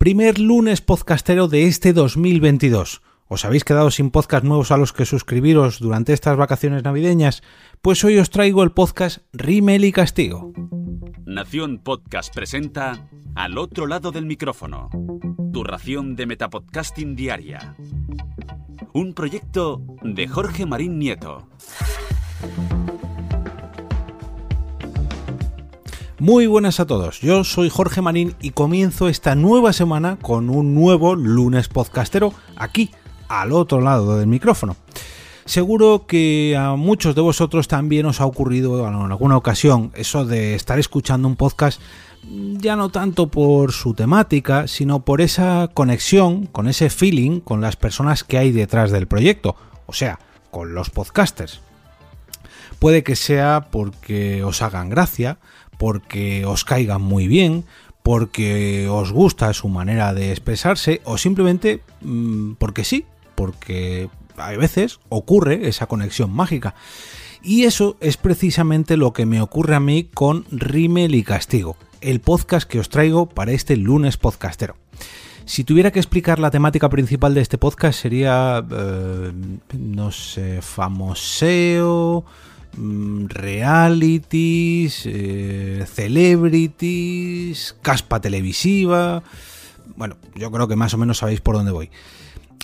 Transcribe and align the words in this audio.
Primer 0.00 0.38
lunes 0.38 0.80
podcastero 0.80 1.46
de 1.46 1.66
este 1.66 1.92
2022. 1.92 3.02
¿Os 3.28 3.44
habéis 3.44 3.64
quedado 3.64 3.90
sin 3.90 4.10
podcast 4.10 4.46
nuevos 4.46 4.70
a 4.70 4.78
los 4.78 4.94
que 4.94 5.04
suscribiros 5.04 5.78
durante 5.78 6.14
estas 6.14 6.38
vacaciones 6.38 6.82
navideñas? 6.82 7.42
Pues 7.82 8.02
hoy 8.02 8.16
os 8.16 8.30
traigo 8.30 8.62
el 8.62 8.72
podcast 8.72 9.18
Rimel 9.34 9.84
y 9.84 9.92
Castigo. 9.92 10.54
Nación 11.26 11.80
Podcast 11.84 12.34
presenta 12.34 13.10
Al 13.34 13.58
otro 13.58 13.86
lado 13.86 14.10
del 14.10 14.24
micrófono. 14.24 14.88
Tu 15.52 15.64
ración 15.64 16.16
de 16.16 16.24
Metapodcasting 16.24 17.14
Diaria. 17.14 17.76
Un 18.94 19.12
proyecto 19.12 19.82
de 20.02 20.26
Jorge 20.26 20.64
Marín 20.64 20.98
Nieto. 20.98 21.46
Muy 26.20 26.46
buenas 26.46 26.80
a 26.80 26.86
todos, 26.86 27.20
yo 27.20 27.44
soy 27.44 27.70
Jorge 27.70 28.02
Marín 28.02 28.34
y 28.42 28.50
comienzo 28.50 29.08
esta 29.08 29.34
nueva 29.34 29.72
semana 29.72 30.18
con 30.20 30.50
un 30.50 30.74
nuevo 30.74 31.16
lunes 31.16 31.68
podcastero 31.68 32.34
aquí, 32.56 32.90
al 33.26 33.52
otro 33.52 33.80
lado 33.80 34.18
del 34.18 34.26
micrófono. 34.26 34.76
Seguro 35.46 36.04
que 36.06 36.58
a 36.58 36.76
muchos 36.76 37.14
de 37.14 37.22
vosotros 37.22 37.68
también 37.68 38.04
os 38.04 38.20
ha 38.20 38.26
ocurrido 38.26 38.86
en 38.86 38.94
alguna 38.94 39.38
ocasión 39.38 39.92
eso 39.94 40.26
de 40.26 40.54
estar 40.54 40.78
escuchando 40.78 41.26
un 41.26 41.36
podcast 41.36 41.80
ya 42.28 42.76
no 42.76 42.90
tanto 42.90 43.28
por 43.28 43.72
su 43.72 43.94
temática, 43.94 44.68
sino 44.68 45.06
por 45.06 45.22
esa 45.22 45.70
conexión, 45.72 46.44
con 46.44 46.68
ese 46.68 46.90
feeling 46.90 47.40
con 47.40 47.62
las 47.62 47.76
personas 47.76 48.24
que 48.24 48.36
hay 48.36 48.52
detrás 48.52 48.90
del 48.90 49.08
proyecto, 49.08 49.56
o 49.86 49.94
sea, 49.94 50.18
con 50.50 50.74
los 50.74 50.90
podcasters. 50.90 51.62
Puede 52.78 53.02
que 53.02 53.16
sea 53.16 53.68
porque 53.70 54.42
os 54.44 54.62
hagan 54.62 54.88
gracia, 54.88 55.38
porque 55.78 56.44
os 56.46 56.64
caigan 56.64 57.02
muy 57.02 57.28
bien, 57.28 57.64
porque 58.02 58.88
os 58.88 59.12
gusta 59.12 59.52
su 59.52 59.68
manera 59.68 60.14
de 60.14 60.30
expresarse 60.30 61.00
o 61.04 61.18
simplemente 61.18 61.80
mm, 62.00 62.52
porque 62.54 62.84
sí, 62.84 63.04
porque 63.34 64.08
a 64.36 64.50
veces 64.52 65.00
ocurre 65.08 65.68
esa 65.68 65.86
conexión 65.86 66.30
mágica. 66.30 66.74
Y 67.42 67.64
eso 67.64 67.96
es 68.00 68.16
precisamente 68.16 68.96
lo 68.96 69.12
que 69.12 69.26
me 69.26 69.40
ocurre 69.40 69.74
a 69.74 69.80
mí 69.80 70.04
con 70.12 70.44
Rimel 70.50 71.14
y 71.14 71.22
Castigo, 71.22 71.76
el 72.00 72.20
podcast 72.20 72.68
que 72.68 72.80
os 72.80 72.90
traigo 72.90 73.26
para 73.26 73.52
este 73.52 73.76
lunes 73.76 74.16
podcastero. 74.16 74.76
Si 75.50 75.64
tuviera 75.64 75.90
que 75.90 75.98
explicar 75.98 76.38
la 76.38 76.52
temática 76.52 76.88
principal 76.88 77.34
de 77.34 77.40
este 77.40 77.58
podcast 77.58 78.00
sería, 78.00 78.64
eh, 78.70 79.32
no 79.72 80.12
sé, 80.12 80.62
famoseo, 80.62 82.24
Mm, 82.76 83.26
realities, 83.28 85.02
eh, 85.06 85.84
celebrities, 85.92 87.74
caspa 87.82 88.20
televisiva. 88.20 89.22
Bueno, 89.96 90.16
yo 90.36 90.50
creo 90.50 90.68
que 90.68 90.76
más 90.76 90.94
o 90.94 90.98
menos 90.98 91.18
sabéis 91.18 91.40
por 91.40 91.56
dónde 91.56 91.72
voy. 91.72 91.90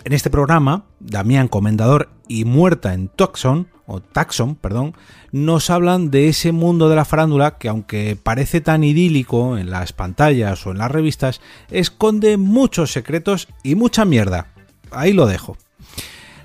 En 0.06 0.12
este 0.12 0.30
programa, 0.30 0.84
Damián 1.00 1.48
Comendador 1.48 2.10
y 2.28 2.44
Muerta 2.44 2.94
en 2.94 3.08
Tucson, 3.08 3.66
o 3.86 4.00
Taxon, 4.00 4.54
perdón, 4.54 4.94
nos 5.32 5.68
hablan 5.68 6.12
de 6.12 6.28
ese 6.28 6.52
mundo 6.52 6.88
de 6.88 6.94
la 6.94 7.04
farándula 7.04 7.58
que 7.58 7.68
aunque 7.68 8.16
parece 8.22 8.60
tan 8.60 8.84
idílico 8.84 9.58
en 9.58 9.68
las 9.68 9.92
pantallas 9.92 10.64
o 10.64 10.70
en 10.70 10.78
las 10.78 10.92
revistas, 10.92 11.40
esconde 11.72 12.36
muchos 12.36 12.92
secretos 12.92 13.48
y 13.64 13.74
mucha 13.74 14.04
mierda. 14.04 14.52
Ahí 14.92 15.12
lo 15.12 15.26
dejo. 15.26 15.56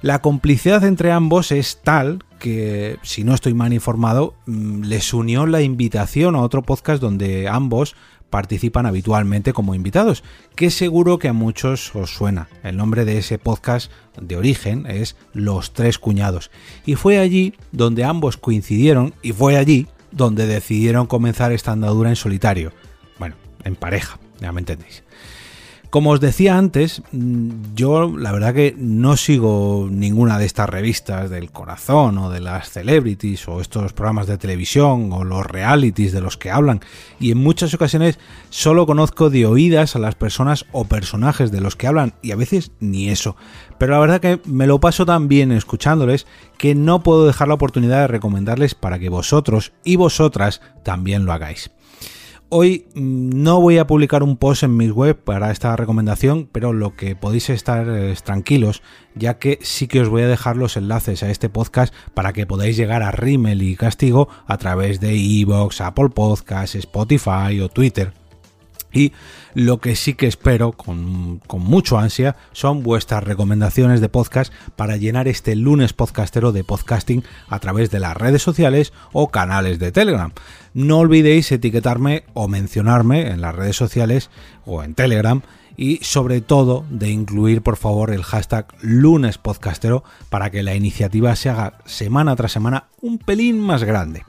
La 0.02 0.24
complicidad 0.24 0.84
entre 0.84 1.12
ambos 1.12 1.52
es 1.52 1.82
tal 1.84 2.24
que, 2.40 2.98
si 3.04 3.24
no 3.24 3.36
estoy 3.36 3.54
mal 3.54 3.74
informado, 3.74 4.34
mm, 4.48 4.86
les 4.86 5.14
unió 5.14 5.46
la 5.46 5.62
invitación 5.62 6.36
a 6.36 6.42
otro 6.42 6.64
podcast 6.64 7.00
donde 7.00 7.48
ambos 7.48 7.96
participan 8.32 8.88
habitualmente 8.88 9.54
como 9.54 9.76
invitados, 9.76 10.24
que 10.56 10.72
seguro 10.72 11.20
que 11.20 11.28
a 11.28 11.34
muchos 11.34 11.96
os 11.96 12.16
suena. 12.16 12.50
El 12.64 12.78
nombre 12.78 13.06
de 13.06 13.20
ese 13.20 13.38
podcast 13.38 13.92
de 14.20 14.38
origen 14.38 14.88
es 14.88 15.16
Los 15.34 15.74
Tres 15.74 16.00
Cuñados. 16.00 16.50
Y 16.88 16.96
fue 16.96 17.20
allí 17.20 17.54
donde 17.72 18.04
ambos 18.04 18.38
coincidieron 18.38 19.14
y 19.22 19.34
fue 19.34 19.58
allí 19.58 19.88
donde 20.12 20.48
decidieron 20.48 21.06
comenzar 21.06 21.52
esta 21.52 21.74
andadura 21.74 22.10
en 22.10 22.16
solitario. 22.16 22.74
Bueno, 23.20 23.36
en 23.64 23.76
pareja, 23.76 24.18
ya 24.40 24.52
me 24.52 24.62
entendéis. 24.62 25.04
Como 25.92 26.12
os 26.12 26.22
decía 26.22 26.58
antes, 26.58 27.04
mm, 27.12 27.76
yo 27.76 28.18
la 28.18 28.32
verdad 28.32 28.54
que 28.54 28.74
no 28.78 29.18
sigo 29.18 29.90
ninguna 29.92 30.40
de 30.40 30.46
estas 30.46 30.70
revistas 30.70 31.30
del 31.30 31.52
corazón 31.52 32.18
o 32.18 32.30
de 32.30 32.40
las 32.40 32.70
celebrities 32.70 33.46
o 33.50 33.60
estos 33.60 33.92
programas 33.92 34.26
de 34.26 34.38
televisión 34.38 35.12
o 35.12 35.26
los 35.26 35.46
realities 35.46 36.14
de 36.14 36.22
los 36.22 36.38
que 36.38 36.50
hablan 36.50 36.80
y 37.20 37.32
en 37.32 37.40
muchas 37.40 37.74
ocasiones 37.74 38.20
solo 38.50 38.86
conozco 38.86 39.30
de 39.30 39.46
oídas 39.46 39.98
a 39.98 40.00
las 40.00 40.16
personas 40.16 40.66
o 40.72 40.86
personajes 40.86 41.52
de 41.52 41.60
los 41.60 41.76
que 41.76 41.88
hablan 41.88 42.14
y 42.22 42.32
a 42.32 42.38
veces 42.38 42.72
ni 42.80 43.10
eso. 43.10 43.36
Pero 43.78 43.92
la 43.92 44.00
verdad 44.00 44.22
que 44.22 44.40
me 44.46 44.68
lo 44.68 44.80
paso 44.80 45.06
tan 45.06 45.28
bien 45.28 45.52
escuchándoles 45.52 46.26
que 46.58 46.74
no 46.74 47.04
puedo 47.04 47.28
dejar 47.28 47.50
la 47.50 47.56
oportunidad 47.56 48.00
de 48.00 48.08
recomendarles 48.08 48.76
para 48.76 48.98
que 48.98 49.10
vosotros 49.10 49.74
y 49.84 49.98
vosotras 49.98 50.62
también 50.84 51.26
lo 51.26 51.34
hagáis. 51.34 51.70
Hoy 52.54 52.86
mm, 52.96 53.42
no 53.44 53.62
voy 53.62 53.78
a 53.78 53.88
publicar 53.88 54.24
un 54.24 54.36
post 54.36 54.64
en 54.64 54.76
mi 54.76 54.90
web 54.90 55.16
para 55.16 55.52
esta 55.52 55.74
recomendación, 55.78 56.50
pero 56.52 56.74
lo 56.74 56.98
que 56.98 57.16
podéis 57.16 57.50
estar 57.50 57.88
es 57.88 58.24
tranquilos, 58.24 58.84
ya 59.16 59.40
que 59.40 59.58
sí 59.62 59.88
que 59.88 60.02
os 60.02 60.10
voy 60.10 60.24
a 60.24 60.28
dejar 60.28 60.58
los 60.58 60.76
enlaces 60.76 61.24
a 61.24 61.30
este 61.30 61.48
podcast 61.48 61.94
para 62.14 62.34
que 62.34 62.46
podáis 62.46 62.76
llegar 62.76 63.04
a 63.04 63.12
Rimmel 63.12 63.62
y 63.62 63.78
Castigo 63.78 64.28
a 64.48 64.58
través 64.58 65.00
de 65.00 65.16
Evox, 65.16 65.80
Apple 65.80 66.10
Podcasts, 66.10 66.76
Spotify 66.76 67.62
o 67.62 67.70
Twitter. 67.70 68.21
Y 68.94 69.14
lo 69.54 69.80
que 69.80 69.96
sí 69.96 70.14
que 70.14 70.28
espero 70.28 70.74
con, 70.74 71.40
con, 71.48 71.62
mucho 71.62 71.98
ansia 71.98 72.36
son 72.52 72.84
vuestras 72.84 73.24
recomendaciones 73.24 74.02
de 74.02 74.10
podcast 74.10 74.54
para 74.76 74.98
llenar 74.98 75.28
este 75.28 75.56
lunes 75.56 75.94
podcastero 75.94 76.52
de 76.52 76.64
podcasting 76.64 77.24
a 77.48 77.60
través 77.60 77.92
de 77.92 78.00
las 78.00 78.18
redes 78.18 78.42
sociales 78.42 78.94
o 79.14 79.30
canales 79.30 79.80
de 79.80 79.92
Telegram. 79.92 80.32
No 80.74 81.00
olvidéis 81.00 81.52
etiquetarme 81.52 82.24
o 82.34 82.48
mencionarme 82.48 83.30
en 83.30 83.42
las 83.42 83.56
redes 83.56 83.76
sociales 83.76 84.30
o 84.66 84.84
en 84.84 84.94
Telegram 84.94 85.42
y 85.78 85.98
sobre 86.04 86.42
todo 86.42 86.86
de 86.90 87.10
incluir 87.10 87.62
por 87.62 87.78
favor 87.78 88.12
el 88.12 88.24
hashtag 88.24 88.68
lunes 88.82 89.38
podcastero 89.38 90.04
para 90.30 90.50
que 90.50 90.64
la 90.64 90.76
iniciativa 90.76 91.36
se 91.36 91.50
haga 91.50 91.80
semana 91.86 92.36
tras 92.36 92.52
semana 92.52 92.88
un 93.02 93.18
pelín 93.18 93.60
más 93.60 93.84
grande. 93.84 94.24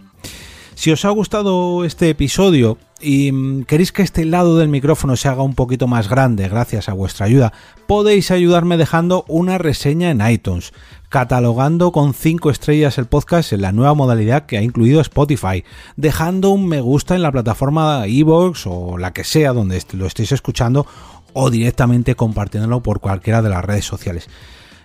Si 0.83 0.91
os 0.91 1.05
ha 1.05 1.11
gustado 1.11 1.85
este 1.85 2.11
episodio 2.11 2.77
y 3.01 3.31
mm, 3.31 3.67
queréis 3.67 3.93
que 3.93 4.03
este 4.03 4.25
lado 4.25 4.59
del 4.59 4.67
micrófono 4.67 5.15
se 5.15 5.29
haga 5.29 5.45
un 5.45 5.55
poquito 5.55 5.87
más 5.87 6.09
grande 6.09 6.49
gracias 6.49 6.89
a 6.89 6.93
vuestra 6.93 7.27
ayuda, 7.27 7.53
podéis 7.87 8.33
ayudarme 8.33 8.77
dejando 8.77 9.25
una 9.29 9.59
reseña 9.59 10.11
en 10.11 10.29
iTunes, 10.29 10.73
catalogando 11.09 11.93
con 11.93 12.15
5 12.15 12.51
estrellas 12.51 12.99
el 12.99 13.07
podcast 13.07 13.53
en 13.53 13.63
la 13.63 13.71
nueva 13.71 13.95
modalidad 13.95 14.47
que 14.47 14.59
ha 14.59 14.63
incluido 14.63 15.01
Spotify, 15.01 15.63
dejando 15.95 16.51
un 16.51 16.67
me 16.67 16.81
gusta 16.81 17.15
en 17.15 17.23
la 17.23 17.31
plataforma 17.31 18.05
Evox 18.09 18.67
o 18.67 18.99
la 18.99 19.13
que 19.13 19.23
sea 19.23 19.53
donde 19.53 19.81
lo 19.93 20.07
estéis 20.07 20.33
escuchando 20.33 20.89
o 21.33 21.51
directamente 21.51 22.17
compartiéndolo 22.17 22.83
por 22.83 22.99
cualquiera 22.99 23.41
de 23.41 23.51
las 23.51 23.65
redes 23.65 23.85
sociales. 23.85 24.29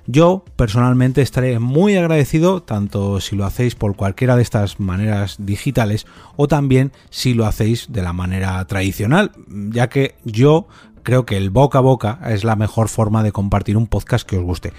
Yo 0.09 0.45
personalmente 0.55 1.21
estaré 1.21 1.59
muy 1.59 1.97
agradecido 1.97 2.63
tanto 2.63 3.19
si 3.19 3.35
lo 3.35 3.43
hacéis 3.43 3.75
por 3.75 3.97
cualquiera 3.97 4.37
de 4.37 4.41
estas 4.41 4.79
maneras 4.79 5.35
digitales 5.37 6.07
o 6.37 6.47
también 6.47 6.93
si 7.09 7.33
lo 7.33 7.45
hacéis 7.45 7.91
de 7.91 8.01
la 8.01 8.13
manera 8.13 8.63
tradicional, 8.65 9.33
ya 9.47 9.89
que 9.89 10.15
yo 10.23 10.67
creo 11.03 11.25
que 11.25 11.35
el 11.35 11.49
boca 11.49 11.79
a 11.79 11.81
boca 11.81 12.19
es 12.29 12.45
la 12.45 12.55
mejor 12.55 12.87
forma 12.87 13.21
de 13.21 13.33
compartir 13.33 13.75
un 13.75 13.87
podcast 13.87 14.25
que 14.25 14.37
os 14.37 14.43
guste. 14.43 14.71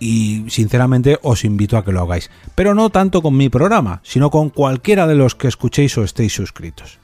Y 0.00 0.46
sinceramente 0.48 1.18
os 1.22 1.44
invito 1.44 1.76
a 1.76 1.84
que 1.84 1.92
lo 1.92 2.00
hagáis. 2.00 2.30
Pero 2.54 2.74
no 2.74 2.88
tanto 2.88 3.20
con 3.20 3.36
mi 3.36 3.50
programa, 3.50 4.00
sino 4.02 4.30
con 4.30 4.48
cualquiera 4.48 5.06
de 5.06 5.14
los 5.14 5.34
que 5.34 5.48
escuchéis 5.48 5.96
o 5.98 6.04
estéis 6.04 6.32
suscritos. 6.32 7.03